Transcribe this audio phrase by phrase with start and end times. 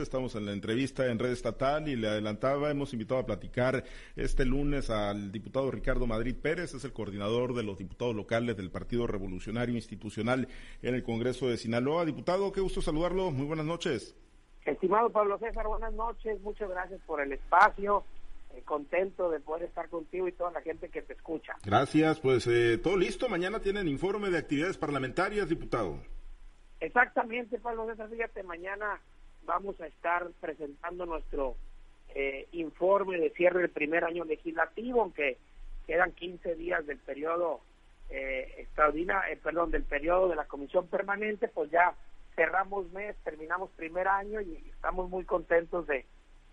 [0.00, 3.84] Estamos en la entrevista en Red Estatal y le adelantaba, hemos invitado a platicar
[4.16, 8.70] este lunes al diputado Ricardo Madrid Pérez, es el coordinador de los diputados locales del
[8.70, 10.48] Partido Revolucionario Institucional
[10.80, 12.06] en el Congreso de Sinaloa.
[12.06, 13.30] Diputado, qué gusto saludarlo.
[13.30, 14.16] Muy buenas noches.
[14.64, 16.40] Estimado Pablo César, buenas noches.
[16.40, 18.04] Muchas gracias por el espacio.
[18.54, 21.54] Eh, contento de poder estar contigo y toda la gente que te escucha.
[21.64, 22.18] Gracias.
[22.18, 23.28] Pues eh, todo listo.
[23.28, 25.98] Mañana tienen informe de actividades parlamentarias, diputado.
[26.82, 29.00] Exactamente, Pablo César, fíjate, mañana
[29.44, 31.56] vamos a estar presentando nuestro
[32.14, 35.38] eh, informe de cierre del primer año legislativo, aunque
[35.86, 37.60] quedan 15 días del periodo
[38.10, 41.94] eh, extraordinario, eh, perdón, del periodo de la comisión permanente, pues ya
[42.36, 46.04] cerramos mes, terminamos primer año y estamos muy contentos de,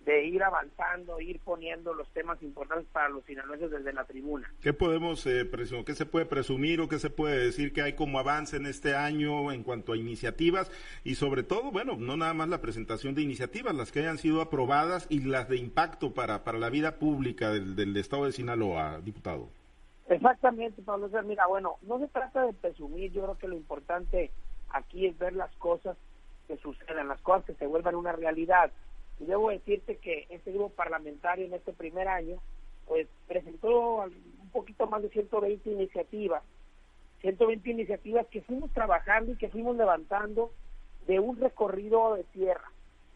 [0.10, 4.52] de ir avanzando, ir poniendo los temas importantes para los sinaloenses desde la tribuna.
[4.60, 5.48] ¿Qué podemos eh,
[5.86, 8.96] qué se puede presumir o qué se puede decir que hay como avance en este
[8.96, 10.72] año en cuanto a iniciativas
[11.04, 14.42] y sobre todo, bueno, no nada más la presentación de iniciativas, las que hayan sido
[14.42, 19.02] aprobadas y las de impacto para, para la vida pública del, del estado de Sinaloa,
[19.02, 19.50] diputado?
[20.08, 21.08] Exactamente, Pablo.
[21.24, 24.32] Mira, bueno, no se trata de presumir, yo creo que lo importante
[24.70, 25.98] aquí es ver las cosas
[26.48, 28.72] que sucedan, las cosas que se vuelvan una realidad
[29.20, 32.42] y debo decirte que este grupo parlamentario en este primer año,
[32.88, 36.44] pues presentó un poquito más de 120 iniciativas,
[37.22, 40.52] 120 iniciativas que fuimos trabajando y que fuimos levantando
[41.06, 42.72] de un recorrido de tierra,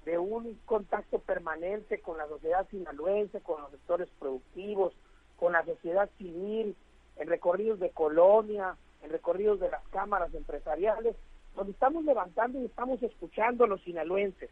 [0.06, 4.94] de un contacto permanente con la sociedad sinaloense, con los sectores productivos,
[5.38, 6.76] con la sociedad civil,
[7.16, 11.16] en recorridos de colonia, en recorridos de las cámaras empresariales,
[11.56, 14.50] donde estamos levantando y estamos escuchando a los sinaloenses.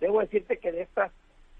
[0.00, 1.12] Debo decirte que de estas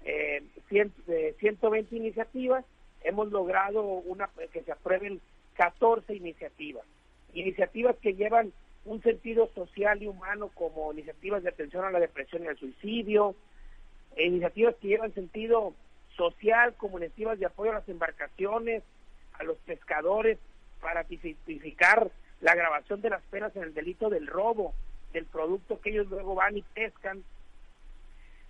[0.05, 2.65] eh, 120 iniciativas
[3.03, 5.21] hemos logrado una que se aprueben
[5.55, 6.85] 14 iniciativas.
[7.33, 8.53] Iniciativas que llevan
[8.85, 13.35] un sentido social y humano como iniciativas de atención a la depresión y al suicidio,
[14.15, 15.73] e iniciativas que llevan sentido
[16.15, 18.83] social como iniciativas de apoyo a las embarcaciones,
[19.33, 20.39] a los pescadores,
[20.81, 22.09] para tipificar
[22.41, 24.73] la grabación de las penas en el delito del robo
[25.13, 27.23] del producto que ellos luego van y pescan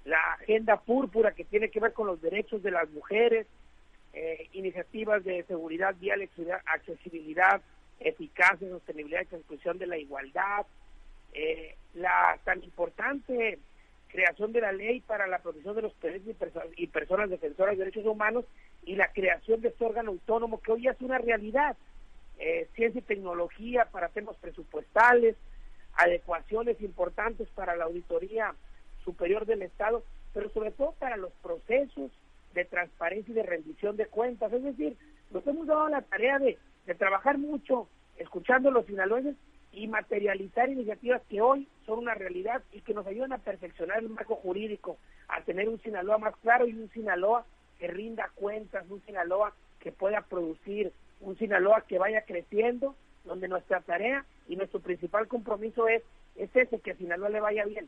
[0.07, 3.45] la agenda púrpura que tiene que ver con los derechos de las mujeres,
[4.13, 6.27] eh, iniciativas de seguridad vial,
[6.65, 7.61] accesibilidad,
[7.99, 10.65] eficacia, sostenibilidad y transmisión de la igualdad,
[11.33, 13.59] eh, la tan importante
[14.07, 16.33] creación de la ley para la protección de los derechos
[16.77, 18.45] y, personas defensoras de derechos humanos
[18.83, 21.75] y la creación de este órgano autónomo que hoy ya es una realidad.
[22.39, 25.35] Eh, ciencia y tecnología para temas presupuestales,
[25.95, 28.55] adecuaciones importantes para la auditoría
[29.07, 30.03] superior del Estado,
[30.33, 32.11] pero sobre todo para los procesos
[32.53, 34.51] de transparencia y de rendición de cuentas.
[34.51, 34.97] Es decir,
[35.31, 36.57] nos hemos dado la tarea de,
[36.97, 39.35] trabajar mucho escuchando a los sinaloenses
[39.71, 44.09] y materializar iniciativas que hoy son una realidad y que nos ayudan a perfeccionar el
[44.09, 44.97] marco jurídico,
[45.27, 47.45] a tener un Sinaloa más claro y un Sinaloa
[47.79, 50.91] que rinda cuentas, un Sinaloa que pueda producir,
[51.21, 56.03] un Sinaloa que vaya creciendo, donde nuestra tarea y nuestro principal compromiso es,
[56.35, 57.87] es ese, que a Sinaloa le vaya bien,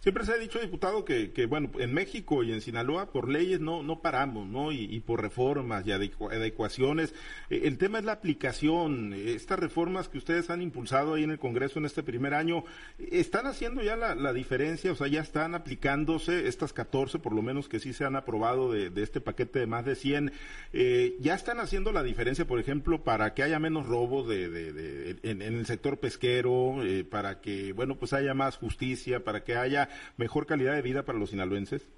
[0.00, 3.60] Siempre se ha dicho, diputado, que, que, bueno, en México y en Sinaloa por leyes
[3.60, 4.72] no, no paramos, ¿no?
[4.72, 7.14] Y, por reformas y adecuaciones.
[7.50, 9.12] Eh, el tema es la aplicación.
[9.14, 12.64] Estas reformas que ustedes han impulsado ahí en el Congreso en este primer año,
[12.98, 14.92] ¿están haciendo ya la, diferencia?
[14.92, 18.72] O sea, ya están aplicándose estas 14, por lo menos que sí se han aprobado
[18.72, 20.32] de, este paquete de más de 100.
[20.72, 25.16] Eh, ¿Ya están haciendo la diferencia, por ejemplo, para que haya menos robos de, de,
[25.22, 29.56] en, el sector pesquero, eh, para que, bueno, pues haya más justicia, para que que
[29.56, 29.88] haya
[30.18, 31.88] mejor calidad de vida para los sinaloenses?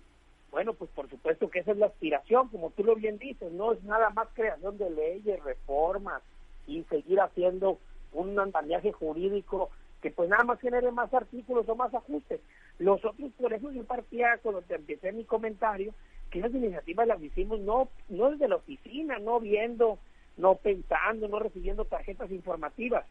[0.53, 3.73] Bueno, pues por supuesto que esa es la aspiración, como tú lo bien dices, no
[3.73, 6.23] es nada más creación de leyes, reformas
[6.69, 7.81] y seguir haciendo
[8.13, 12.41] un andamiaje jurídico que pues nada más genere más artículos o más ajustes.
[12.79, 15.93] Los otros, por eso yo partía cuando te empecé mi comentario,
[16.31, 19.99] que esas iniciativas las hicimos no, no desde la oficina, no viendo,
[20.37, 23.05] no pensando, no recibiendo tarjetas informativas,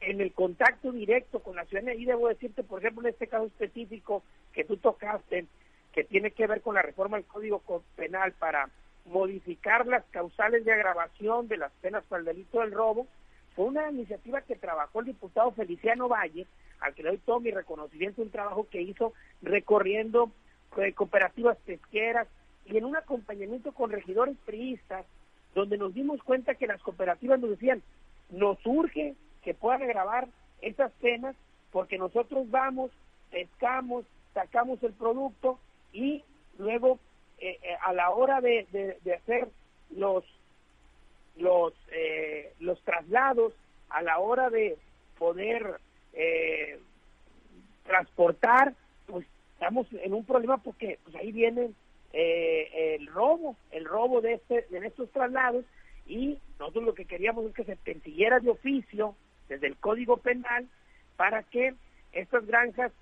[0.00, 3.46] en el contacto directo con la ciudadanía, y debo decirte, por ejemplo, en este caso
[3.46, 4.22] específico
[4.52, 5.46] que tú tocaste,
[5.92, 7.62] que tiene que ver con la reforma del Código
[7.96, 8.70] Penal para
[9.04, 13.06] modificar las causales de agravación de las penas por el delito del robo,
[13.54, 16.46] fue una iniciativa que trabajó el diputado Feliciano Valle,
[16.80, 19.12] al que le doy todo mi reconocimiento, un trabajo que hizo
[19.42, 20.30] recorriendo
[20.78, 22.28] eh, cooperativas pesqueras
[22.64, 25.04] y en un acompañamiento con regidores priistas,
[25.54, 27.82] donde nos dimos cuenta que las cooperativas nos decían,
[28.30, 30.28] nos urge que puedan grabar
[30.60, 31.36] esas penas
[31.72, 32.90] porque nosotros vamos,
[33.30, 34.04] pescamos,
[34.34, 35.58] sacamos el producto
[35.92, 36.24] y
[36.58, 36.98] luego
[37.38, 38.66] eh, eh, a la hora de,
[39.16, 39.48] hacer
[39.90, 40.24] los
[41.36, 43.54] los eh, los traslados
[43.88, 44.76] a la hora de
[45.18, 45.80] poder
[47.84, 48.74] transportar
[49.06, 51.70] pues estamos en un problema porque pues ahí viene
[52.12, 55.64] eh, el robo, el robo de, este, de estos traslados
[56.06, 59.14] y nosotros lo que queríamos es que se persiguiera de oficio
[59.50, 60.66] desde el Código Penal
[61.16, 61.74] para que
[62.12, 62.92] estas granjas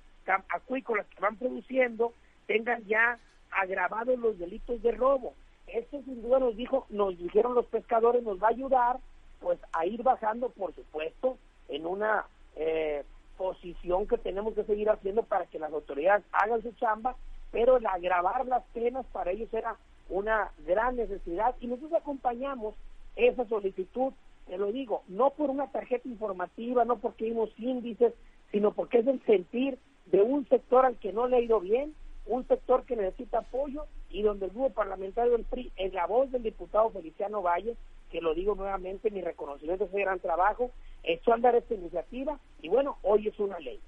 [0.48, 2.12] acuícolas que van produciendo
[2.46, 3.18] tengan ya
[3.52, 5.34] agravados los delitos de robo.
[5.68, 8.98] Esto sin duda nos dijo, nos dijeron los pescadores, nos va a ayudar
[9.40, 12.24] pues a ir bajando, por supuesto, en una
[12.56, 13.04] eh,
[13.36, 17.14] posición que tenemos que seguir haciendo para que las autoridades hagan su chamba,
[17.52, 19.76] pero el agravar las penas para ellos era
[20.08, 22.74] una gran necesidad y nosotros acompañamos
[23.16, 24.12] esa solicitud,
[24.48, 28.14] te lo digo, no por una tarjeta informativa, no porque vimos índices,
[28.50, 31.94] sino porque es el sentir de un sector al que no le ha ido bien,
[32.26, 36.30] un sector que necesita apoyo y donde el grupo parlamentario del PRI, en la voz
[36.32, 37.76] del diputado Feliciano Valle,
[38.10, 40.70] que lo digo nuevamente, mi reconocimiento a ese gran trabajo,
[41.02, 43.80] echó a andar esta iniciativa y bueno, hoy es una ley.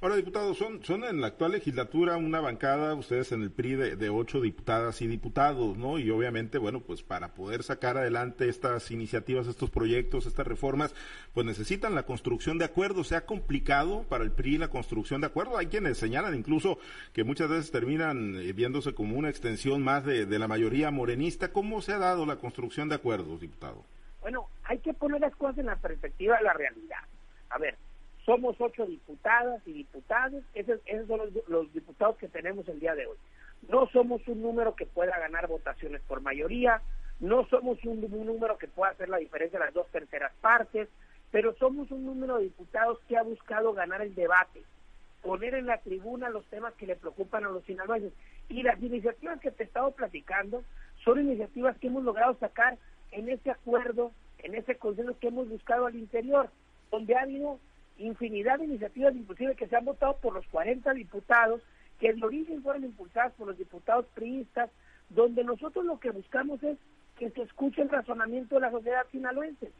[0.00, 4.10] Ahora, diputados, son, son en la actual legislatura una bancada, ustedes en el PRI, de,
[4.10, 5.98] ocho diputadas y diputados, ¿no?
[5.98, 10.94] Y obviamente, bueno, pues para poder sacar adelante estas iniciativas, estos proyectos, estas reformas,
[11.34, 13.08] pues necesitan la construcción de acuerdos.
[13.08, 15.58] ¿Se ha complicado para el PRI la construcción de acuerdos?
[15.58, 16.78] Hay quienes señalan incluso
[17.12, 21.50] que muchas veces terminan eh, viéndose como una extensión más de, de la mayoría morenista.
[21.50, 23.84] ¿Cómo se ha dado la construcción de acuerdos, diputado?
[24.20, 27.00] Bueno, hay que poner las cosas en la perspectiva de la realidad.
[27.50, 27.76] A ver,
[28.28, 33.16] somos ocho diputadas y diputados, esos, son los, diputados que tenemos el día de hoy.
[33.70, 36.82] No somos un número que pueda ganar votaciones por mayoría,
[37.20, 40.90] no somos un, número que pueda hacer la diferencia de las dos terceras partes,
[41.30, 44.62] pero somos un número de diputados que ha buscado ganar el debate,
[45.22, 48.12] poner en la tribuna los temas que le preocupan a los sinaloenses.
[48.50, 50.62] Y las iniciativas que te he estado platicando
[51.02, 52.76] son iniciativas que hemos logrado sacar
[53.10, 56.50] en ese acuerdo, en ese consenso que hemos buscado al interior,
[56.90, 57.58] donde ha habido
[57.98, 61.62] infinidad de iniciativas, inclusive que se han votado por los 40 diputados,
[61.98, 64.70] que en origen fueron impulsadas por los diputados priistas,
[65.08, 66.78] donde nosotros lo que buscamos es
[67.18, 69.72] que se escuche el razonamiento de la sociedad sinaloense.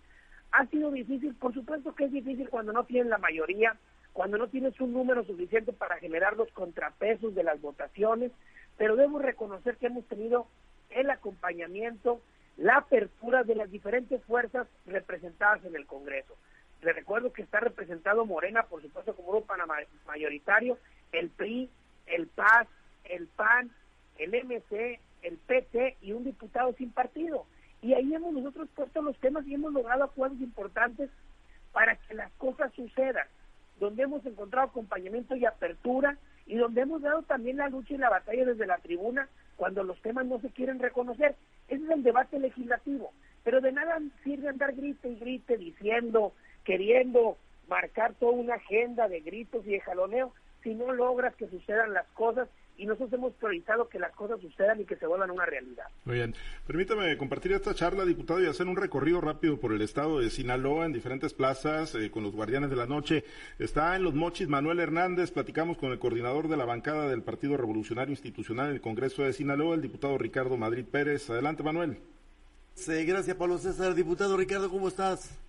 [0.51, 3.77] Ha sido difícil, por supuesto que es difícil cuando no tienen la mayoría,
[4.13, 8.33] cuando no tienes un número suficiente para generar los contrapesos de las votaciones,
[8.77, 10.49] pero debo reconocer que hemos tenido
[10.91, 12.21] el acompañamiento,
[12.57, 16.37] la apertura de las diferentes fuerzas representadas en el Congreso.
[16.83, 19.55] Le recuerdo que está representado Morena, por supuesto, como grupo
[20.07, 20.79] mayoritario,
[21.13, 21.69] el PRI,
[22.07, 22.69] el PAS,
[23.05, 23.71] el PAN,
[24.19, 27.47] el MC, el PT y un diputado sin partido.
[27.83, 31.11] Y ahí hemos nosotros puesto los temas y hemos logrado acuerdos importantes
[31.73, 33.27] para que las cosas sucedan,
[33.79, 36.17] donde hemos encontrado acompañamiento y apertura
[36.47, 40.01] y donde hemos dado también la lucha y la batalla desde la tribuna cuando los
[40.01, 41.37] temas no se quieren reconocer.
[41.69, 43.13] Ese es el debate legislativo.
[43.45, 46.33] Pero de nada sirve andar grite y grite diciendo
[46.69, 51.95] queriendo marcar toda una agenda de gritos y de jaloneo si no logras que sucedan
[51.95, 55.47] las cosas y nosotros hemos priorizado que las cosas sucedan y que se vuelvan una
[55.47, 55.87] realidad.
[56.05, 56.35] Muy bien.
[56.67, 60.85] Permítame compartir esta charla, diputado, y hacer un recorrido rápido por el estado de Sinaloa
[60.85, 63.25] en diferentes plazas eh, con los guardianes de la noche.
[63.59, 65.31] Está en Los Mochis Manuel Hernández.
[65.31, 69.33] Platicamos con el coordinador de la bancada del Partido Revolucionario Institucional en el Congreso de
[69.33, 71.31] Sinaloa, el diputado Ricardo Madrid Pérez.
[71.31, 71.97] Adelante, Manuel.
[72.75, 73.95] Sí, gracias, Pablo César.
[73.95, 75.48] Diputado Ricardo, ¿cómo estás?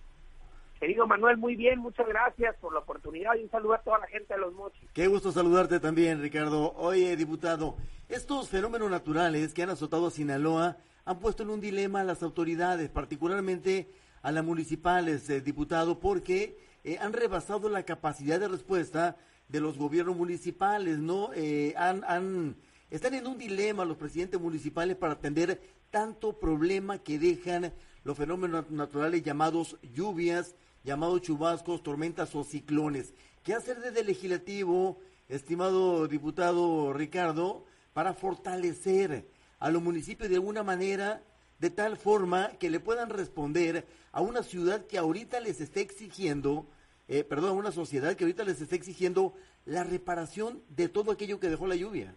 [0.80, 4.06] Querido Manuel, muy bien, muchas gracias por la oportunidad y un saludo a toda la
[4.06, 4.88] gente de Los Mochis.
[4.94, 6.72] Qué gusto saludarte también, Ricardo.
[6.72, 7.76] Oye, diputado,
[8.08, 12.22] estos fenómenos naturales que han azotado a Sinaloa han puesto en un dilema a las
[12.22, 13.90] autoridades, particularmente
[14.22, 19.18] a las municipales, eh, diputado, porque eh, han rebasado la capacidad de respuesta
[19.48, 21.28] de los gobiernos municipales, ¿no?
[21.34, 22.56] Eh, han, han,
[22.88, 25.60] están en un dilema los presidentes municipales para atender
[25.90, 33.14] tanto problema que dejan los fenómenos naturales llamados lluvias, llamados chubascos, tormentas o ciclones.
[33.42, 39.26] ¿Qué hacer desde el legislativo, estimado diputado Ricardo, para fortalecer
[39.58, 41.22] a los municipios de alguna manera,
[41.58, 46.66] de tal forma que le puedan responder a una ciudad que ahorita les está exigiendo,
[47.08, 49.34] eh, perdón, a una sociedad que ahorita les está exigiendo
[49.66, 52.14] la reparación de todo aquello que dejó la lluvia?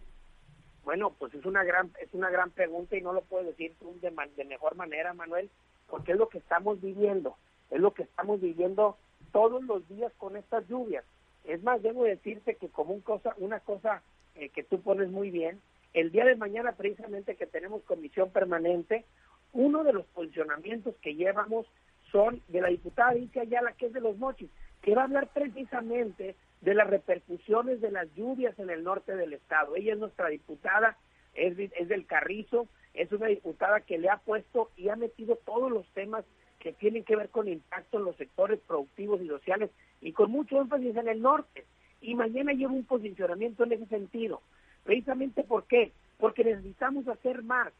[0.84, 4.12] Bueno, pues es una gran es una gran pregunta y no lo puedo decir de,
[4.36, 5.50] de mejor manera, Manuel,
[5.88, 7.36] porque es lo que estamos viviendo
[7.74, 8.96] es lo que estamos viviendo
[9.32, 11.04] todos los días con estas lluvias.
[11.42, 14.00] Es más, debo decirte que como un cosa, una cosa
[14.36, 15.60] eh, que tú pones muy bien,
[15.92, 19.04] el día de mañana precisamente que tenemos comisión permanente,
[19.52, 21.66] uno de los posicionamientos que llevamos
[22.12, 24.50] son de la diputada Isia Ayala, que es de los mochis,
[24.80, 29.32] que va a hablar precisamente de las repercusiones de las lluvias en el norte del
[29.32, 29.74] estado.
[29.74, 30.96] Ella es nuestra diputada,
[31.34, 35.86] es del Carrizo, es una diputada que le ha puesto y ha metido todos los
[35.88, 36.24] temas
[36.64, 40.58] que tienen que ver con impacto en los sectores productivos y sociales y con mucho
[40.58, 41.66] énfasis en el norte.
[42.00, 44.42] y mañana llevo un posicionamiento en ese sentido.
[44.82, 45.92] Precisamente por qué?
[46.18, 47.72] Porque necesitamos hacer más.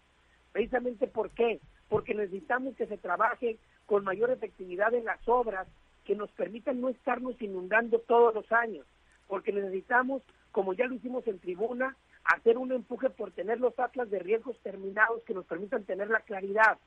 [0.53, 1.61] Precisamente por qué?
[1.91, 5.67] Porque necesitamos que se trabaje con mayor efectividad en las obras
[6.07, 8.87] que nos permitan no estarnos inundando todos los años.
[9.29, 10.23] Porque necesitamos,
[10.53, 14.59] como ya lo hicimos en tribuna, hacer un empuje por tener los atlas de riesgos
[14.61, 16.79] terminados que nos permitan tener la claridad.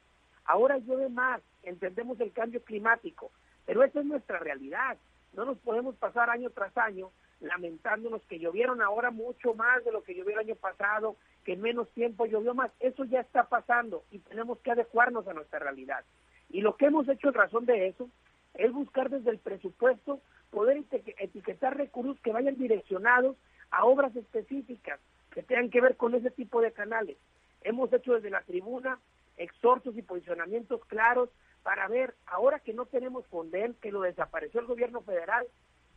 [0.48, 3.32] Ahora llueve más, entendemos el cambio climático,
[3.66, 4.98] pero esa es nuestra realidad.
[5.34, 7.12] No nos podemos pasar año tras año
[7.42, 11.62] lamentándonos que llovieron ahora mucho más de lo que llovió el año pasado, que en
[11.62, 12.72] menos tiempo llovió más.
[12.80, 16.04] Eso ya está pasando y tenemos que adecuarnos a nuestra realidad.
[16.50, 18.10] Y lo que hemos hecho en razón de eso
[18.54, 20.82] es buscar desde el presupuesto poder
[21.18, 23.36] etiquetar recursos que vayan direccionados
[23.70, 25.00] a obras específicas
[25.32, 27.18] que tengan que ver con ese tipo de canales.
[27.62, 28.98] Hemos hecho desde la tribuna
[29.38, 31.30] exhortos y posicionamientos claros
[31.64, 35.46] para ver, ahora que no tenemos Fonden, que lo desapareció el gobierno federal,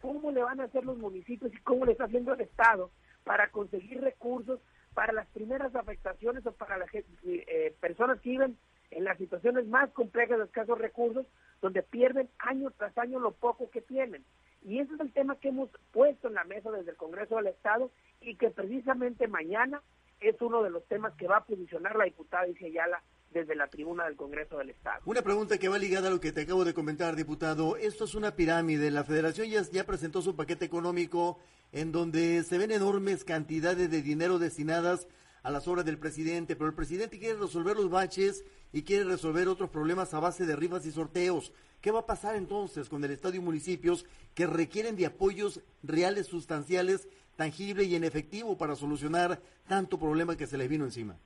[0.00, 2.90] cómo le van a hacer los municipios y cómo le está haciendo el Estado
[3.24, 4.60] para conseguir recursos
[4.94, 8.56] para las primeras afectaciones o para las eh, personas que viven
[8.90, 11.26] en las situaciones más complejas de escasos recursos,
[11.62, 14.24] donde pierden año tras año lo poco que tienen.
[14.62, 17.46] Y ese es el tema que hemos puesto en la mesa desde el Congreso del
[17.46, 19.80] Estado y que precisamente mañana
[20.20, 23.68] es uno de los temas que va a posicionar la diputada Isia Ayala desde la
[23.68, 25.00] tribuna del Congreso del Estado.
[25.04, 27.76] Una pregunta que va ligada a lo que te acabo de comentar, diputado.
[27.76, 28.90] Esto es una pirámide.
[28.90, 31.38] La Federación ya, ya presentó su paquete económico
[31.72, 35.06] en donde se ven enormes cantidades de dinero destinadas
[35.42, 39.48] a las obras del presidente, pero el presidente quiere resolver los baches y quiere resolver
[39.48, 41.52] otros problemas a base de rifas y sorteos.
[41.80, 46.26] ¿Qué va a pasar entonces con el Estado y municipios que requieren de apoyos reales,
[46.26, 51.16] sustanciales, tangibles y en efectivo para solucionar tanto problema que se les vino encima?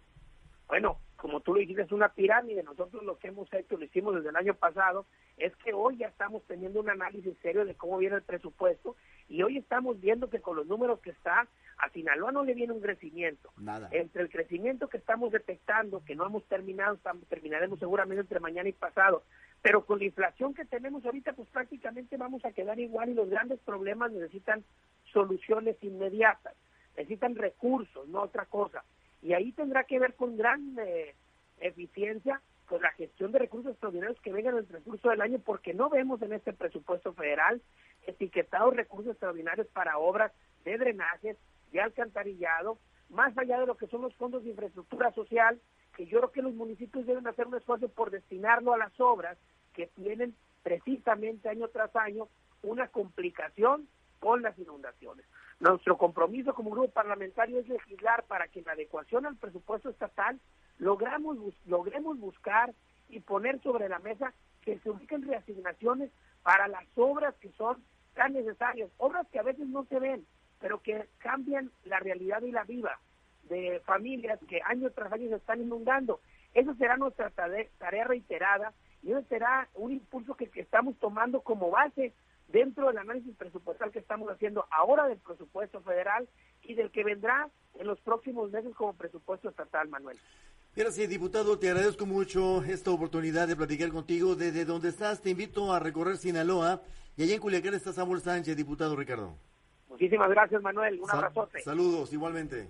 [0.69, 2.63] Bueno, como tú lo dijiste, es una pirámide.
[2.63, 5.07] Nosotros lo que hemos hecho, lo hicimos desde el año pasado,
[5.39, 8.95] es que hoy ya estamos teniendo un análisis serio de cómo viene el presupuesto
[9.27, 12.75] y hoy estamos viendo que con los números que está, a Sinaloa no le viene
[12.75, 13.51] un crecimiento.
[13.57, 13.89] Nada.
[13.93, 16.99] Entre el crecimiento que estamos detectando, que no hemos terminado,
[17.31, 19.23] terminaremos seguramente entre mañana y pasado,
[19.63, 23.31] pero con la inflación que tenemos ahorita, pues prácticamente vamos a quedar igual y los
[23.31, 24.63] grandes problemas necesitan
[25.11, 26.55] soluciones inmediatas,
[26.99, 28.85] necesitan recursos, no otra cosa
[29.25, 31.15] y ahí tendrá que ver con gran eh,
[31.59, 35.75] eficiencia con la gestión de recursos extraordinarios que vengan en el transcurso del año, porque
[35.75, 37.61] no vemos en este presupuesto federal
[38.07, 40.31] etiquetados recursos extraordinarios para obras
[40.65, 41.39] de drenajes,
[41.73, 42.79] de alcantarillado,
[43.09, 45.59] más allá de lo que son los fondos de infraestructura social,
[45.97, 49.39] que yo creo que los municipios deben hacer un esfuerzo por destinarlo a las obras
[49.75, 52.29] que tienen precisamente año tras año
[52.63, 53.89] una complicación
[54.21, 55.25] con las inundaciones.
[55.61, 60.41] Nuestro compromiso como grupo parlamentario es legislar para que en la adecuación al presupuesto estatal
[60.79, 62.75] logramos, logremos buscar
[63.09, 64.33] y poner sobre la mesa
[64.63, 66.11] que se ubiquen reasignaciones
[66.43, 67.83] para las obras que son
[68.15, 70.27] tan necesarias, obras que a veces no se ven,
[70.61, 72.99] pero que cambian la realidad y la vida
[73.45, 76.21] de familias que año tras año se están inundando.
[76.55, 82.13] Esa será nuestra tarea reiterada y ese será un impulso que estamos tomando como base
[82.49, 86.29] dentro del análisis presupuestal que estamos haciendo ahora del presupuesto federal
[86.63, 90.19] y del que vendrá en los próximos meses como presupuesto estatal, Manuel.
[90.77, 91.59] Gracias, diputado.
[91.59, 94.35] Te agradezco mucho esta oportunidad de platicar contigo.
[94.35, 96.83] Desde donde estás, te invito a recorrer Sinaloa.
[97.17, 99.37] Y allá en Culiacán está Samuel Sánchez, diputado Ricardo.
[99.89, 101.01] Muchísimas gracias, Manuel.
[101.01, 101.61] Un abrazote.
[101.63, 102.69] Saludos, igualmente.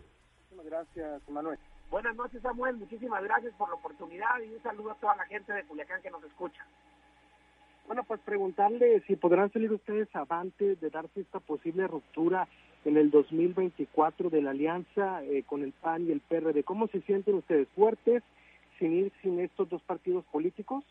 [0.50, 1.58] Muchísimas gracias, Manuel.
[1.90, 2.76] Buenas noches, Samuel.
[2.76, 6.10] Muchísimas gracias por la oportunidad y un saludo a toda la gente de Culiacán que
[6.10, 6.66] nos escucha.
[7.86, 12.48] Bueno, pues preguntarle si podrán salir ustedes avante de darse esta posible ruptura
[12.84, 16.64] en el 2024 de la alianza eh, con el PAN y el PRD.
[16.64, 18.22] ¿Cómo se sienten ustedes fuertes
[18.78, 20.84] sin ir sin estos dos partidos políticos?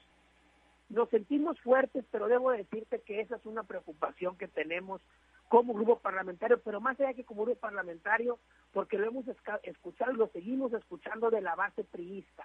[0.90, 5.02] Nos sentimos fuertes, pero debo decirte que esa es una preocupación que tenemos
[5.50, 8.40] como grupo parlamentario, pero más allá que como grupo parlamentario,
[8.72, 12.44] porque lo hemos escuchado y lo seguimos escuchando de la base priista.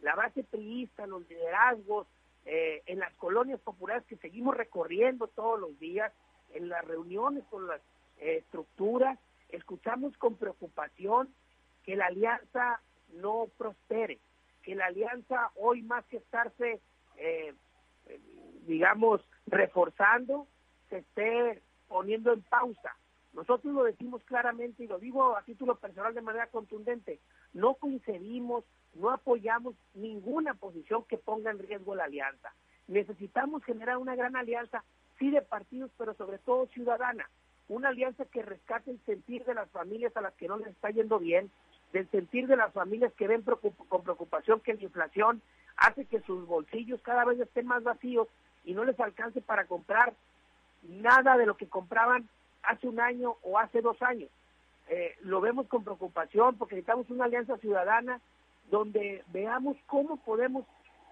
[0.00, 2.06] La base priista, los liderazgos,
[2.44, 6.12] eh, en las colonias populares que seguimos recorriendo todos los días,
[6.54, 7.80] en las reuniones con las
[8.18, 9.18] eh, estructuras,
[9.48, 11.28] escuchamos con preocupación
[11.84, 12.80] que la alianza
[13.14, 14.18] no prospere,
[14.62, 16.80] que la alianza hoy más que estarse,
[17.16, 17.54] eh,
[18.66, 20.46] digamos, reforzando,
[20.88, 22.96] se esté poniendo en pausa.
[23.32, 27.18] Nosotros lo decimos claramente y lo digo a título personal de manera contundente,
[27.54, 32.52] no coincidimos, no apoyamos ninguna posición que ponga en riesgo la alianza.
[32.88, 34.84] Necesitamos generar una gran alianza,
[35.18, 37.28] sí de partidos, pero sobre todo ciudadana,
[37.68, 40.90] una alianza que rescate el sentir de las familias a las que no les está
[40.90, 41.50] yendo bien,
[41.92, 45.42] del sentir de las familias que ven con preocupación que la inflación
[45.76, 48.28] hace que sus bolsillos cada vez estén más vacíos
[48.64, 50.14] y no les alcance para comprar
[50.82, 52.28] nada de lo que compraban
[52.62, 54.30] hace un año o hace dos años.
[54.88, 58.20] Eh, lo vemos con preocupación porque necesitamos una alianza ciudadana
[58.70, 60.64] donde veamos cómo podemos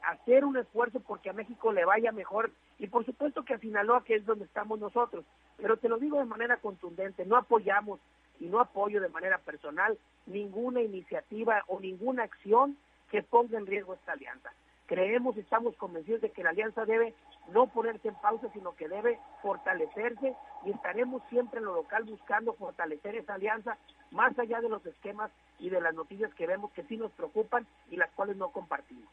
[0.02, 4.04] hacer un esfuerzo porque a México le vaya mejor y por supuesto que a Sinaloa,
[4.04, 5.24] que es donde estamos nosotros.
[5.58, 8.00] Pero te lo digo de manera contundente, no apoyamos
[8.38, 12.76] y no apoyo de manera personal ninguna iniciativa o ninguna acción
[13.10, 14.50] que ponga en riesgo esta alianza.
[14.86, 17.14] Creemos estamos convencidos de que la alianza debe
[17.52, 22.54] no ponerse en pausa, sino que debe fortalecerse y estaremos siempre en lo local buscando
[22.54, 23.76] fortalecer esa alianza
[24.10, 27.66] más allá de los esquemas y de las noticias que vemos que sí nos preocupan
[27.90, 29.08] y las cuales no compartimos.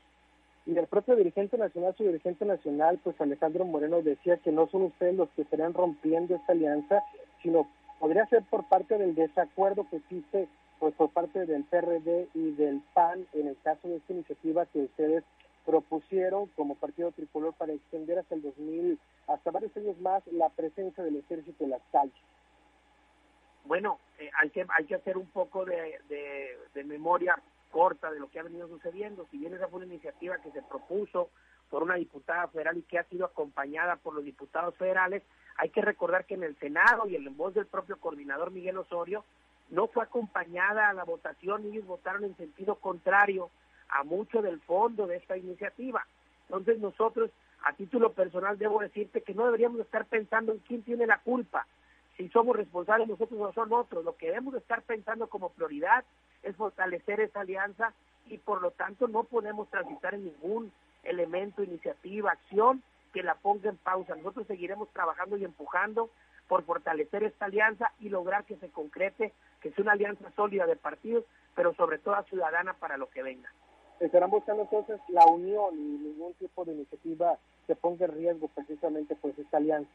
[0.65, 4.83] Y el propio dirigente nacional, su dirigente nacional, pues Alejandro Moreno decía que no son
[4.83, 7.03] ustedes los que estarían rompiendo esta alianza,
[7.41, 10.47] sino podría ser por parte del desacuerdo que existe
[10.79, 14.79] pues por parte del PRD y del PAN en el caso de esta iniciativa que
[14.79, 15.23] ustedes
[15.65, 21.03] propusieron como partido tricolor para extender hasta el 2000, hasta varios años más, la presencia
[21.03, 22.13] del ejército en las calles.
[23.67, 26.00] Bueno, eh, hay, que, hay que hacer un poco de,
[26.74, 27.38] de, memoria
[27.69, 29.27] corta de lo que ha venido sucediendo.
[29.29, 31.29] Si bien esa fue una iniciativa que se propuso
[31.69, 35.21] por una diputada federal y que ha sido acompañada por los diputados federales,
[35.57, 39.25] hay que recordar que en el Senado y en voz del propio coordinador Miguel Osorio,
[39.69, 43.50] no fue acompañada a la votación, ellos votaron en sentido contrario
[43.89, 46.07] a mucho del fondo de esta iniciativa.
[46.43, 47.31] Entonces nosotros,
[47.63, 51.67] a título personal, debo decirte que no deberíamos estar pensando en quién tiene la culpa,
[52.17, 54.03] si somos responsables nosotros o son otros.
[54.03, 56.03] Lo que debemos estar pensando como prioridad
[56.43, 57.93] es fortalecer esa alianza
[58.25, 60.71] y por lo tanto no podemos transitar en ningún
[61.03, 62.81] elemento, iniciativa, acción
[63.13, 64.15] que la ponga en pausa.
[64.15, 66.09] Nosotros seguiremos trabajando y empujando
[66.47, 70.75] por fortalecer esta alianza y lograr que se concrete, que sea una alianza sólida de
[70.75, 71.24] partidos,
[71.55, 73.51] pero sobre todo ciudadana para lo que venga.
[74.00, 79.15] Estarán buscando entonces la unión y ningún tipo de iniciativa que ponga en riesgo precisamente
[79.15, 79.89] pues esta alianza.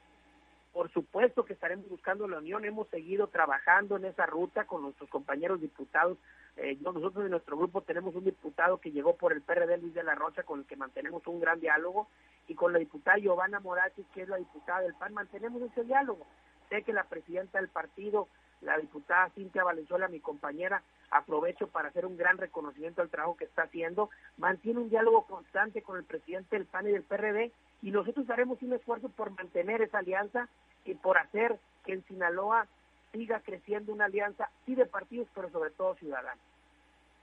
[0.72, 5.10] Por supuesto que estaremos buscando la unión, hemos seguido trabajando en esa ruta con nuestros
[5.10, 6.16] compañeros diputados.
[6.56, 10.02] Eh, nosotros en nuestro grupo tenemos un diputado que llegó por el PRD, Luis de
[10.02, 12.08] la Rocha, con el que mantenemos un gran diálogo,
[12.48, 16.26] y con la diputada Giovanna Morachi, que es la diputada del PAN, mantenemos ese diálogo.
[16.70, 18.28] Sé que la presidenta del partido,
[18.62, 23.44] la diputada Cintia Valenzuela, mi compañera, aprovecho para hacer un gran reconocimiento al trabajo que
[23.44, 24.08] está haciendo,
[24.38, 28.62] mantiene un diálogo constante con el presidente del PAN y del PRD, y nosotros haremos
[28.62, 30.48] un esfuerzo por mantener esa alianza
[30.84, 32.66] y por hacer que en Sinaloa
[33.12, 36.42] siga creciendo una alianza, sí de partidos, pero sobre todo ciudadanos.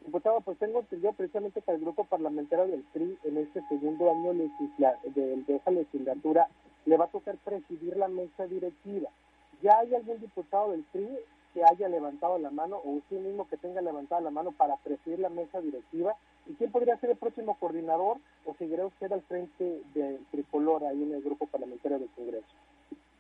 [0.05, 4.33] Diputado, pues tengo entendido precisamente que el grupo parlamentario del PRI en este segundo año
[4.33, 6.47] de, de esa legislatura
[6.85, 9.09] le va a tocar presidir la mesa directiva.
[9.61, 11.09] ¿Ya hay algún diputado del PRI
[11.53, 15.19] que haya levantado la mano o usted mismo que tenga levantada la mano para presidir
[15.19, 16.15] la mesa directiva?
[16.47, 21.03] ¿Y quién podría ser el próximo coordinador o seguirá usted al frente del tricolor ahí
[21.03, 22.47] en el grupo parlamentario del Congreso?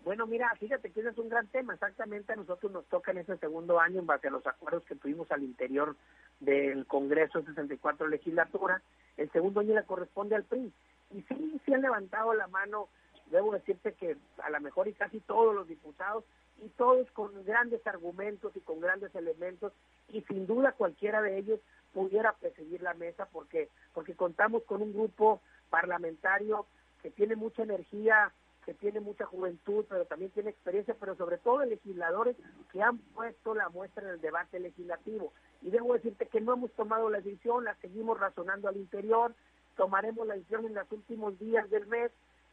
[0.03, 1.73] Bueno, mira, fíjate que ese es un gran tema.
[1.73, 4.95] Exactamente a nosotros nos toca en este segundo año, en base a los acuerdos que
[4.95, 5.95] tuvimos al interior
[6.39, 8.81] del Congreso 64 legislatura,
[9.17, 10.71] el segundo año le corresponde al PRI.
[11.11, 12.87] Y sí, sí han levantado la mano,
[13.29, 16.23] debo decirte que a lo mejor y casi todos los diputados,
[16.63, 19.73] y todos con grandes argumentos y con grandes elementos,
[20.09, 21.59] y sin duda cualquiera de ellos
[21.93, 26.65] pudiera presidir la mesa porque, porque contamos con un grupo parlamentario
[27.01, 28.31] que tiene mucha energía,
[28.65, 32.35] que tiene mucha juventud, pero también tiene experiencia, pero sobre todo legisladores
[32.71, 35.33] que han puesto la muestra en el debate legislativo.
[35.61, 39.33] Y debo decirte que no hemos tomado la decisión, la seguimos razonando al interior,
[39.75, 42.11] tomaremos la decisión en los últimos días del mes,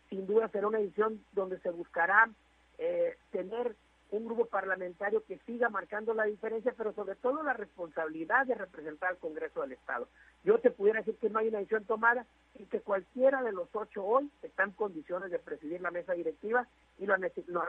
[0.08, 2.30] sin duda será una decisión donde se buscará
[2.78, 3.74] eh, tener
[4.10, 9.10] un grupo parlamentario que siga marcando la diferencia, pero sobre todo la responsabilidad de representar
[9.10, 10.08] al Congreso del Estado.
[10.44, 13.68] Yo te pudiera decir que no hay una decisión tomada y que cualquiera de los
[13.72, 16.66] ocho hoy está en condiciones de presidir la mesa directiva
[16.98, 17.64] y lo, lo,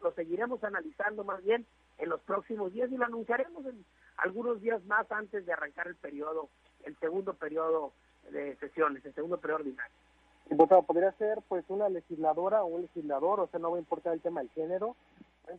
[0.00, 1.66] lo seguiremos analizando más bien
[1.98, 3.84] en los próximos días y lo anunciaremos en
[4.16, 6.48] algunos días más antes de arrancar el periodo,
[6.84, 7.92] el segundo periodo
[8.30, 9.94] de sesiones, el segundo periodo ordinario.
[10.48, 14.14] Diputado, podría ser pues una legisladora o un legislador, o sea, no va a importar
[14.14, 14.96] el tema del género,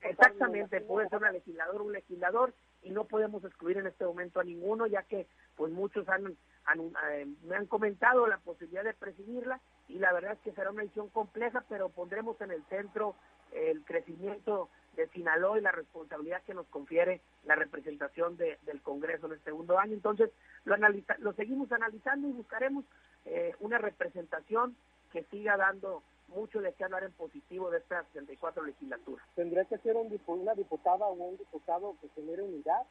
[0.01, 4.39] Exactamente, puede ser una legislador o un legislador y no podemos excluir en este momento
[4.39, 9.59] a ninguno, ya que pues muchos han, eh, me han comentado la posibilidad de presidirla
[9.87, 13.15] y la verdad es que será una decisión compleja, pero pondremos en el centro
[13.51, 19.33] el crecimiento de Sinaloa y la responsabilidad que nos confiere la representación del Congreso en
[19.33, 19.93] el segundo año.
[19.93, 20.31] Entonces,
[20.65, 20.75] lo,
[21.19, 22.85] lo seguimos analizando y buscaremos
[23.25, 24.75] eh, una representación
[25.11, 29.23] que siga dando mucho de qué hablar en positivo de esta 64 legislatura.
[29.35, 32.83] ¿Tendría que ser un, una diputada o un diputado que genere unidad?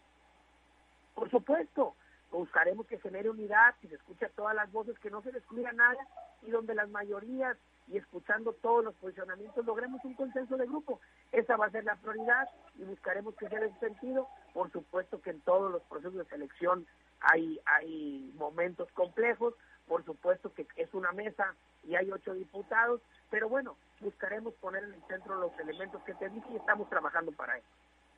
[1.15, 1.95] Por supuesto,
[2.31, 6.07] buscaremos que genere unidad, que se escuche todas las voces, que no se excluya nada
[6.43, 7.57] y donde las mayorías
[7.89, 11.01] y escuchando todos los posicionamientos logremos un consenso de grupo.
[11.33, 14.29] esa va a ser la prioridad y buscaremos que sea en ese sentido.
[14.55, 16.87] Por supuesto que en todos los procesos de selección
[17.21, 19.55] hay, hay momentos complejos,
[19.87, 24.95] por supuesto que es una mesa y hay ocho diputados, pero bueno, buscaremos poner en
[24.95, 27.67] el centro los elementos que te dije y estamos trabajando para eso.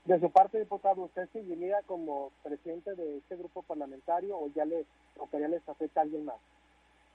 [0.05, 4.85] De su parte, diputado, ¿usted seguiría como presidente de este grupo parlamentario o ya le
[5.17, 6.37] tocaría la estafeta a alguien más?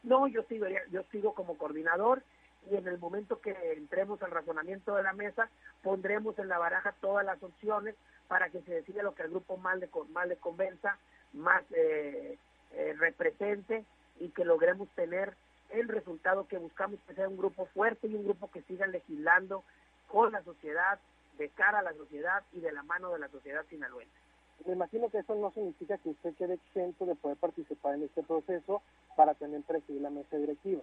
[0.02, 2.24] No, yo sigo, yo sigo como coordinador
[2.70, 5.50] y en el momento que entremos al razonamiento de la mesa,
[5.84, 7.96] pondremos en la baraja todas las opciones
[8.28, 10.98] para que se decida lo que al grupo más le, más le convenza,
[11.34, 12.38] más eh,
[12.74, 13.86] eh, represente
[14.20, 15.36] y que logremos tener
[15.70, 19.64] el resultado que buscamos, que sea un grupo fuerte y un grupo que siga legislando
[20.08, 21.00] con la sociedad,
[21.38, 24.14] de cara a la sociedad y de la mano de la sociedad sinaloense.
[24.66, 28.24] Me imagino que eso no significa que usted quede exento de poder participar en este
[28.24, 28.82] proceso
[29.16, 30.82] para tener presidir la mesa directiva.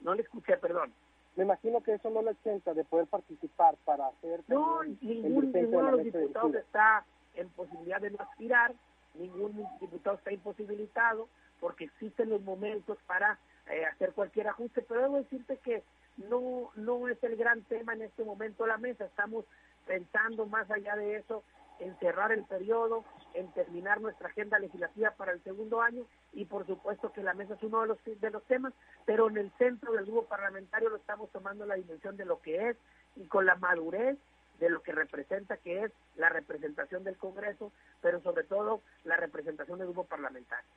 [0.00, 0.92] No le escuché, perdón.
[1.34, 4.42] Me imagino que eso no lo exenta de poder participar para hacer...
[4.48, 7.04] No, ningún, ninguno de los diputados está
[7.34, 8.72] en posibilidad de no aspirar,
[9.14, 11.28] ningún diputado está imposibilitado,
[11.60, 13.38] porque existen los momentos para
[13.70, 15.82] eh, hacer cualquier ajuste, pero debo decirte que
[16.28, 19.44] no, no es el gran tema en este momento la mesa, estamos
[19.86, 21.42] pensando más allá de eso
[21.78, 26.66] en cerrar el periodo, en terminar nuestra agenda legislativa para el segundo año y por
[26.66, 28.72] supuesto que la mesa es uno de los, de los temas,
[29.04, 32.70] pero en el centro del grupo parlamentario lo estamos tomando la dimensión de lo que
[32.70, 32.76] es
[33.16, 34.16] y con la madurez
[34.58, 39.78] de lo que representa, que es la representación del Congreso, pero sobre todo la representación
[39.78, 40.68] del grupo parlamentario.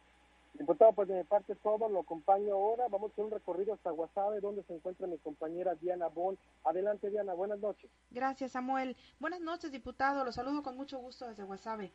[0.53, 2.87] Diputado, pues de mi parte todo, lo acompaño ahora.
[2.89, 6.37] Vamos a hacer un recorrido hasta Guasave, donde se encuentra mi compañera Diana Bon.
[6.65, 7.89] Adelante, Diana, buenas noches.
[8.11, 8.97] Gracias, Samuel.
[9.19, 10.25] Buenas noches, diputado.
[10.25, 11.91] Lo saludo con mucho gusto desde Guasave.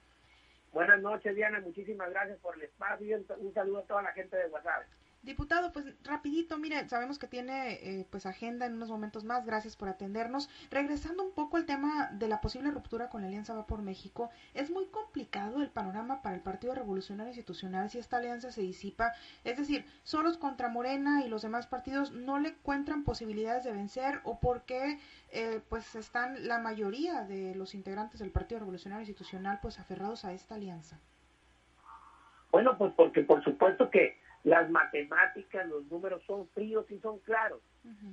[0.72, 1.60] Buenas noches, Diana.
[1.60, 4.86] Muchísimas gracias por el espacio y un saludo a toda la gente de Guasave.
[5.24, 9.74] Diputado, pues rapidito, mire, sabemos que tiene eh, pues agenda en unos momentos más, gracias
[9.74, 10.50] por atendernos.
[10.70, 14.30] Regresando un poco al tema de la posible ruptura con la Alianza Va por México,
[14.52, 19.14] es muy complicado el panorama para el Partido Revolucionario Institucional si esta alianza se disipa,
[19.44, 24.20] es decir, solos contra Morena y los demás partidos no le encuentran posibilidades de vencer
[24.24, 24.98] o porque
[25.32, 30.34] eh, pues están la mayoría de los integrantes del Partido Revolucionario Institucional pues aferrados a
[30.34, 30.98] esta alianza.
[32.50, 37.62] Bueno, pues porque por supuesto que las matemáticas, los números son fríos y son claros.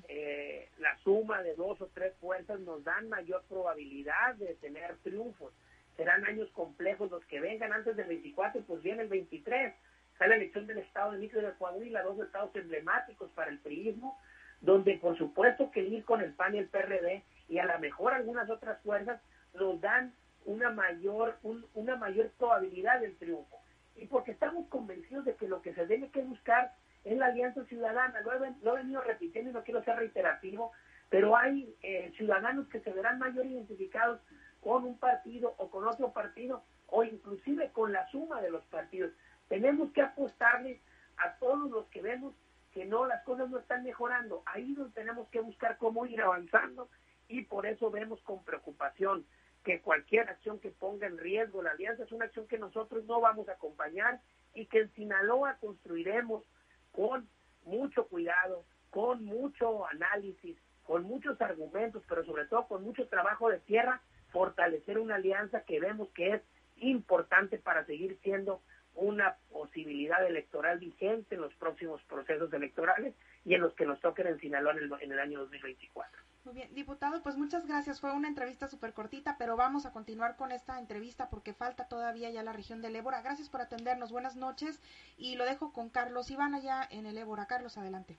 [0.07, 5.53] Eh, la suma de dos o tres fuerzas nos dan mayor probabilidad de tener triunfos.
[5.97, 9.73] Serán años complejos los que vengan antes del 24, pues viene el 23.
[10.13, 13.59] Está la elección del Estado de México y de Coahuila, dos estados emblemáticos para el
[13.59, 14.17] priismo,
[14.61, 18.13] donde por supuesto que ir con el PAN y el PRD y a lo mejor
[18.13, 19.21] algunas otras fuerzas
[19.53, 20.13] nos dan
[20.45, 21.37] una mayor,
[21.73, 23.60] una mayor probabilidad del triunfo
[23.95, 26.73] y porque estamos convencidos de que lo que se debe que buscar
[27.03, 28.21] es la alianza ciudadana.
[28.21, 30.71] Lo he, venido repitiendo y no quiero ser reiterativo,
[31.09, 34.19] pero hay eh, ciudadanos que se verán mayor identificados
[34.61, 39.11] con un partido o con otro partido o inclusive con la suma de los partidos.
[39.47, 40.81] Tenemos que apostarle
[41.17, 42.33] a todos los que vemos
[42.71, 44.43] que no, las cosas no están mejorando.
[44.45, 46.89] Ahí donde tenemos que buscar cómo ir avanzando
[47.27, 49.25] y por eso vemos con preocupación
[49.63, 53.21] que cualquier acción que ponga en riesgo la alianza es una acción que nosotros no
[53.21, 54.19] vamos a acompañar
[54.53, 56.43] y que en Sinaloa construiremos
[56.91, 57.27] con
[57.65, 63.59] mucho cuidado, con mucho análisis, con muchos argumentos, pero sobre todo con mucho trabajo de
[63.59, 66.41] tierra, fortalecer una alianza que vemos que es
[66.77, 68.61] importante para seguir siendo
[68.95, 73.13] una posibilidad electoral vigente en los próximos procesos electorales
[73.45, 76.30] y en los que nos toquen en Sinaloa en el, en el año 2024.
[76.43, 77.99] Muy bien, diputado, pues muchas gracias.
[77.99, 82.31] Fue una entrevista súper cortita, pero vamos a continuar con esta entrevista porque falta todavía
[82.31, 83.21] ya la región del Ébora.
[83.21, 84.11] Gracias por atendernos.
[84.11, 84.81] Buenas noches
[85.17, 87.45] y lo dejo con Carlos Iván allá en el Ébora.
[87.45, 88.17] Carlos, adelante.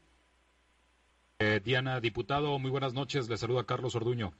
[1.40, 3.28] Eh, Diana, diputado, muy buenas noches.
[3.28, 4.32] Le saluda Carlos Orduño.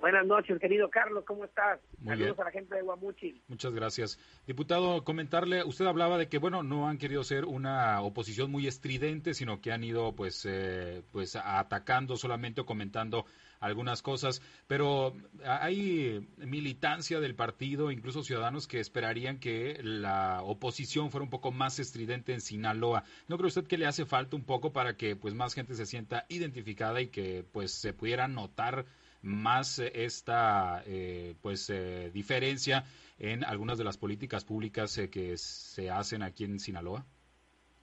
[0.00, 1.80] Buenas noches, querido Carlos, ¿cómo estás?
[2.04, 3.42] Saludos a la gente de Guamuchil.
[3.48, 4.18] Muchas gracias.
[4.46, 9.34] Diputado, comentarle, usted hablaba de que, bueno, no han querido ser una oposición muy estridente,
[9.34, 13.26] sino que han ido, pues, eh, pues atacando solamente o comentando
[13.60, 21.24] algunas cosas, pero hay militancia del partido, incluso ciudadanos que esperarían que la oposición fuera
[21.24, 23.04] un poco más estridente en Sinaloa.
[23.28, 25.86] ¿No cree usted que le hace falta un poco para que pues más gente se
[25.86, 28.84] sienta identificada y que pues se pudiera notar
[29.22, 32.84] más eh, esta eh, pues eh, diferencia
[33.18, 37.04] en algunas de las políticas públicas que se hacen aquí en Sinaloa?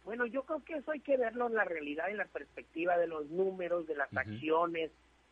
[0.03, 3.07] Bueno, yo creo que eso hay que verlo en la realidad, en la perspectiva de
[3.07, 4.91] los números, de las acciones,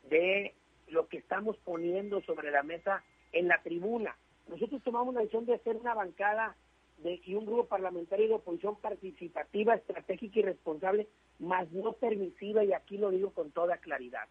[0.09, 0.55] de
[0.87, 4.15] lo que estamos poniendo sobre la mesa en la tribuna.
[4.47, 6.55] Nosotros tomamos la decisión de hacer una bancada
[6.97, 11.07] de, y un grupo parlamentario de oposición participativa, estratégica y responsable,
[11.39, 14.27] más no permisiva, y aquí lo digo con toda claridad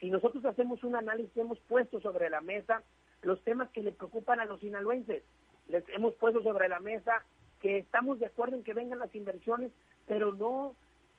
[0.00, 2.82] Si nosotros hacemos un análisis, hemos puesto sobre la mesa
[3.22, 5.22] los temas que le preocupan a los sinaloenses.
[5.68, 7.22] Les hemos puesto sobre la mesa
[7.60, 9.70] que estamos de acuerdo en que vengan las inversiones,
[10.06, 10.74] pero no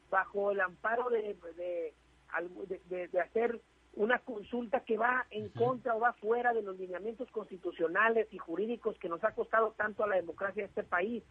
[0.10, 1.38] bajo el amparo de,
[2.90, 3.62] de, de, hacer
[3.94, 8.98] una consulta que va en contra o va fuera de los lineamientos constitucionales y jurídicos
[8.98, 11.24] que nos ha costado tanto a la democracia de este país.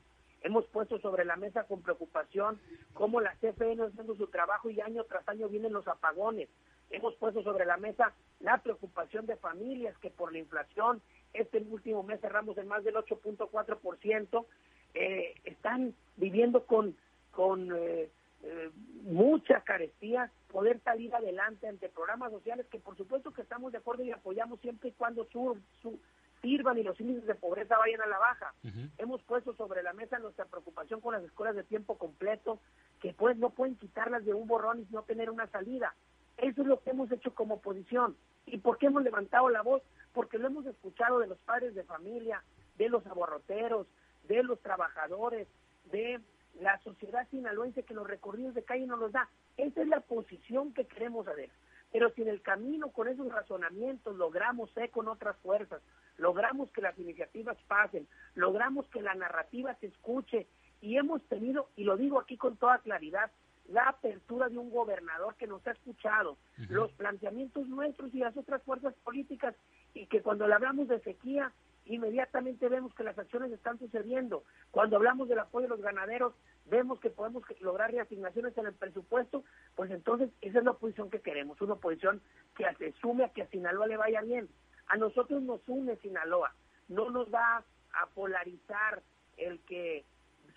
[0.42, 2.58] Hemos puesto sobre la mesa con preocupación
[2.94, 6.48] cómo la CFE no está haciendo su trabajo y año tras año vienen los apagones.
[6.90, 11.00] Hemos puesto sobre la mesa la preocupación de familias que por la inflación,
[11.32, 14.46] este último mes cerramos en más del 8.4%,
[14.94, 16.96] eh, están viviendo con,
[17.30, 18.10] con eh,
[18.42, 18.70] eh,
[19.02, 24.02] mucha carestía, poder salir adelante ante programas sociales que por supuesto que estamos de acuerdo
[24.02, 26.00] y apoyamos siempre y cuando su, su,
[26.40, 28.54] sirvan y los índices de pobreza vayan a la baja.
[28.98, 32.58] Hemos puesto sobre la mesa nuestra preocupación con las escuelas de tiempo completo,
[33.00, 35.94] que pues no pueden quitarlas de un borrón y no tener una salida.
[36.40, 38.16] Eso es lo que hemos hecho como oposición.
[38.46, 39.82] ¿Y por qué hemos levantado la voz?
[40.12, 42.42] Porque lo hemos escuchado de los padres de familia,
[42.78, 43.86] de los aborroteros,
[44.24, 45.46] de los trabajadores,
[45.92, 46.20] de
[46.60, 49.28] la sociedad sinaloense que los recorridos de calle no los da.
[49.56, 51.50] Esa es la posición que queremos hacer.
[51.92, 55.82] Pero si en el camino con esos razonamientos logramos ser con otras fuerzas,
[56.16, 60.46] logramos que las iniciativas pasen, logramos que la narrativa se escuche
[60.80, 63.30] y hemos tenido, y lo digo aquí con toda claridad,
[63.70, 66.36] la apertura de un gobernador que nos ha escuchado,
[66.68, 69.54] los planteamientos nuestros y las otras fuerzas políticas,
[69.94, 71.52] y que cuando le hablamos de sequía,
[71.86, 74.44] inmediatamente vemos que las acciones están sucediendo.
[74.70, 76.34] Cuando hablamos del apoyo a los ganaderos,
[76.66, 79.44] vemos que podemos lograr reasignaciones en el presupuesto,
[79.76, 82.20] pues entonces esa es la oposición que queremos, una oposición
[82.56, 84.48] que se sume a que a Sinaloa le vaya bien.
[84.86, 86.52] A nosotros nos une Sinaloa,
[86.88, 89.02] no nos va a polarizar
[89.36, 90.04] el que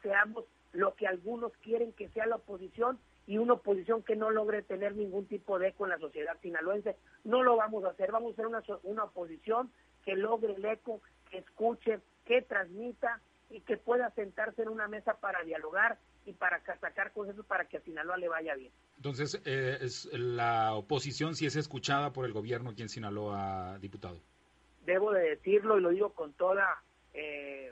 [0.01, 4.63] seamos lo que algunos quieren que sea la oposición y una oposición que no logre
[4.63, 6.97] tener ningún tipo de eco en la sociedad sinaloense.
[7.23, 9.71] No lo vamos a hacer, vamos a hacer una, una oposición
[10.03, 15.13] que logre el eco, que escuche, que transmita y que pueda sentarse en una mesa
[15.19, 18.71] para dialogar y para sacar cosas para que a Sinaloa le vaya bien.
[18.97, 24.19] Entonces, eh, es, la oposición si es escuchada por el gobierno aquí en Sinaloa, diputado.
[24.85, 26.81] Debo de decirlo y lo digo con toda
[27.13, 27.71] eh,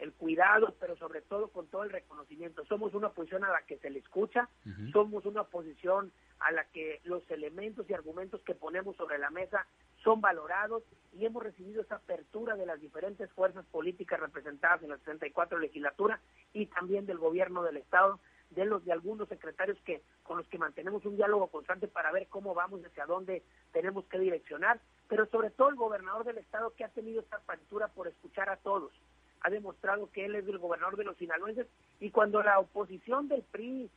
[0.00, 2.64] el cuidado, pero sobre todo con todo el reconocimiento.
[2.64, 4.48] Somos una oposición a la que se le escucha,
[4.92, 6.10] somos una oposición
[6.40, 9.66] a la que los elementos y argumentos que ponemos sobre la mesa
[10.02, 10.82] son valorados
[11.12, 16.20] y hemos recibido esa apertura de las diferentes fuerzas políticas representadas en la 64 legislatura
[16.54, 18.18] y también del gobierno del estado,
[18.50, 22.26] de los de algunos secretarios que con los que mantenemos un diálogo constante para ver
[22.28, 26.84] cómo vamos hacia dónde tenemos que direccionar, pero sobre todo el gobernador del estado que
[26.84, 28.92] ha tenido esta apertura por escuchar a todos,
[29.40, 31.66] ha demostrado que él es el gobernador de los sinaloenses
[31.98, 33.90] y cuando la oposición del PRI,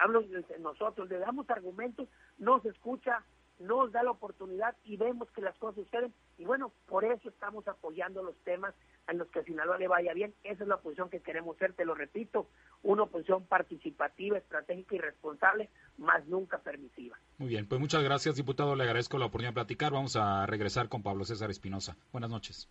[0.00, 2.08] hablo de nosotros, le damos argumentos,
[2.38, 3.24] no se escucha,
[3.58, 6.12] nos da la oportunidad y vemos que las cosas suceden.
[6.36, 8.74] Y bueno, por eso estamos apoyando los temas
[9.08, 10.34] en los que a Sinaloa le vaya bien.
[10.44, 12.46] Esa es la posición que queremos ser, te lo repito,
[12.82, 17.18] una oposición participativa, estratégica y responsable, más nunca permisiva.
[17.38, 18.76] Muy bien, pues muchas gracias, diputado.
[18.76, 19.92] Le agradezco la oportunidad de platicar.
[19.92, 21.96] Vamos a regresar con Pablo César Espinosa.
[22.12, 22.68] Buenas noches.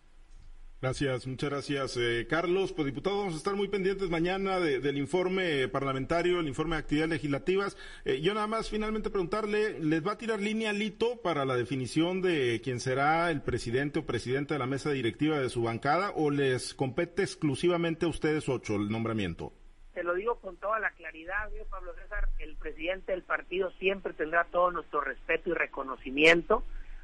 [0.80, 2.72] Gracias, muchas gracias, eh, Carlos.
[2.72, 7.10] Pues diputado, vamos a estar muy pendientes mañana del informe parlamentario, el informe de actividades
[7.10, 7.76] legislativas.
[8.04, 12.22] Eh, yo nada más finalmente preguntarle, ¿les va a tirar línea Lito para la definición
[12.22, 16.30] de quién será el presidente o presidenta de la mesa directiva de su bancada o
[16.30, 19.52] les compete exclusivamente a ustedes ocho el nombramiento?
[19.94, 24.44] Te lo digo con toda la claridad, Pablo César, el presidente del partido siempre tendrá
[24.44, 26.62] todo nuestro respeto y reconocimiento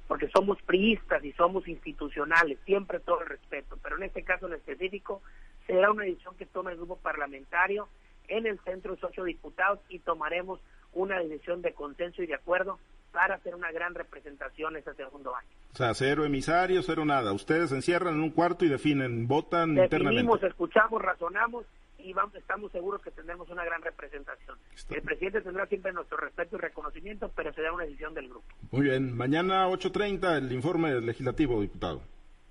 [0.08, 4.54] porque somos priistas y somos institucionales, siempre todo el respeto, pero en este caso en
[4.54, 5.22] específico
[5.66, 7.88] será una decisión que tome el grupo parlamentario
[8.28, 10.60] en el centro de ocho diputados y tomaremos
[10.92, 12.78] una decisión de consenso y de acuerdo
[13.12, 15.48] para hacer una gran representación este segundo año.
[15.72, 17.32] O sea, cero emisarios, cero nada.
[17.32, 20.46] Ustedes se encierran en un cuarto y definen, votan internamente.
[20.46, 21.64] escuchamos, razonamos
[22.04, 24.58] y vamos, estamos seguros que tendremos una gran representación.
[24.90, 28.46] El presidente tendrá siempre nuestro respeto y reconocimiento, pero será una decisión del grupo.
[28.70, 32.02] Muy bien, mañana 8.30 el informe legislativo, diputado.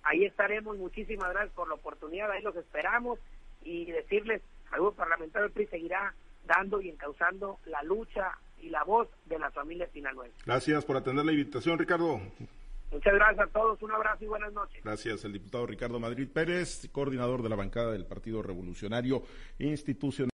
[0.03, 3.19] Ahí estaremos, muchísimas gracias por la oportunidad, ahí los esperamos
[3.63, 9.07] y decirles, al grupo parlamentario PRI seguirá dando y encauzando la lucha y la voz
[9.25, 10.43] de las familias sinaloenses.
[10.45, 12.19] Gracias por atender la invitación, Ricardo.
[12.93, 14.83] Muchas gracias a todos, un abrazo y buenas noches.
[14.83, 19.23] Gracias, el diputado Ricardo Madrid Pérez, coordinador de la bancada del Partido Revolucionario
[19.57, 20.31] Institucional.